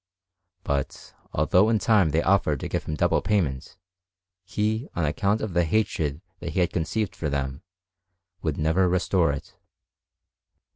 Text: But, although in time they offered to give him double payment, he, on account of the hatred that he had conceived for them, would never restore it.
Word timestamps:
But, 0.63 1.13
although 1.31 1.69
in 1.69 1.77
time 1.77 2.09
they 2.09 2.23
offered 2.23 2.59
to 2.61 2.67
give 2.67 2.85
him 2.85 2.95
double 2.95 3.21
payment, 3.21 3.77
he, 4.43 4.87
on 4.95 5.05
account 5.05 5.41
of 5.41 5.53
the 5.53 5.63
hatred 5.63 6.21
that 6.39 6.53
he 6.53 6.59
had 6.59 6.73
conceived 6.73 7.15
for 7.15 7.29
them, 7.29 7.61
would 8.41 8.57
never 8.57 8.89
restore 8.89 9.31
it. 9.31 9.55